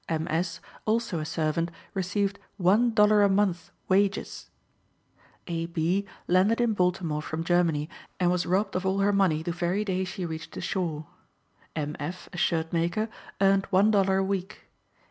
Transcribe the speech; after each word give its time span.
M. 0.09 0.25
S., 0.31 0.59
also 0.85 1.19
a 1.19 1.25
servant, 1.25 1.69
received 1.93 2.39
one 2.57 2.91
dollar 2.91 3.21
a 3.21 3.29
month 3.29 3.71
wages. 3.87 4.49
A. 5.45 5.67
B. 5.67 6.07
landed 6.27 6.59
in 6.59 6.73
Baltimore 6.73 7.21
from 7.21 7.43
Germany, 7.43 7.87
and 8.19 8.31
was 8.31 8.47
robbed 8.47 8.75
of 8.75 8.83
all 8.83 8.97
her 8.97 9.13
money 9.13 9.43
the 9.43 9.51
very 9.51 9.85
day 9.85 10.03
she 10.03 10.25
reached 10.25 10.53
the 10.55 10.59
shore. 10.61 11.05
M. 11.75 11.95
F., 11.99 12.29
a 12.33 12.37
shirt 12.37 12.73
maker, 12.73 13.09
earned 13.41 13.67
one 13.67 13.91
dollar 13.91 14.17
a 14.17 14.23
week. 14.23 14.65